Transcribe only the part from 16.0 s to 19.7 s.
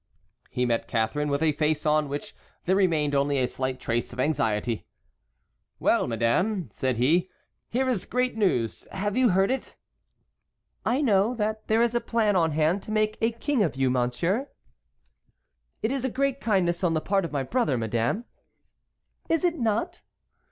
a great kindness on the part of my brother, madame." "Is it